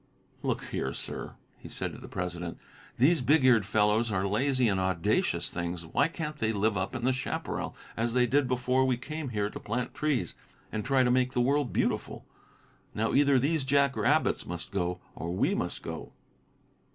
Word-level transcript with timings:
"Look 0.41 0.63
here, 0.63 0.93
sir," 0.93 1.35
he 1.59 1.69
said 1.69 1.91
to 1.91 1.99
the 1.99 2.07
president, 2.07 2.57
"these 2.97 3.21
big 3.21 3.45
eared 3.45 3.67
fellows 3.67 4.11
are 4.11 4.25
lazy 4.25 4.67
and 4.67 4.79
audacious 4.79 5.47
things. 5.47 5.85
Why 5.85 6.07
can't 6.07 6.37
they 6.37 6.51
live 6.51 6.75
up 6.75 6.95
in 6.95 7.03
the 7.05 7.13
chaparral, 7.13 7.75
as 7.95 8.15
they 8.15 8.25
did 8.25 8.47
before 8.47 8.83
we 8.83 8.97
came 8.97 9.29
here 9.29 9.51
to 9.51 9.59
plant 9.59 9.93
trees 9.93 10.33
and 10.71 10.83
try 10.83 11.03
to 11.03 11.11
make 11.11 11.33
the 11.33 11.39
world 11.39 11.71
beautiful? 11.71 12.25
Now, 12.95 13.13
either 13.13 13.37
these 13.37 13.63
jack 13.63 13.95
rabbits 13.95 14.47
must 14.47 14.71
go 14.71 15.01
or 15.13 15.29
we 15.31 15.53
must 15.53 15.83
go." 15.83 16.11